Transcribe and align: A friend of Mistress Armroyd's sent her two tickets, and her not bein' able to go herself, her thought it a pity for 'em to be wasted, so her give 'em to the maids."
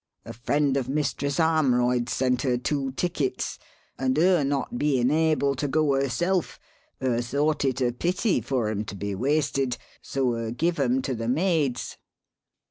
A 0.25 0.33
friend 0.33 0.77
of 0.77 0.89
Mistress 0.89 1.37
Armroyd's 1.39 2.11
sent 2.11 2.41
her 2.41 2.57
two 2.57 2.89
tickets, 2.93 3.59
and 3.99 4.17
her 4.17 4.43
not 4.43 4.79
bein' 4.79 5.11
able 5.11 5.53
to 5.53 5.67
go 5.67 5.93
herself, 5.93 6.59
her 6.99 7.21
thought 7.21 7.63
it 7.63 7.81
a 7.81 7.91
pity 7.91 8.41
for 8.41 8.69
'em 8.69 8.83
to 8.85 8.95
be 8.95 9.13
wasted, 9.13 9.77
so 10.01 10.31
her 10.33 10.49
give 10.49 10.79
'em 10.79 11.03
to 11.03 11.13
the 11.13 11.27
maids." 11.27 11.97